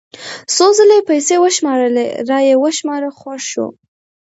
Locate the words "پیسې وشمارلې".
1.11-2.05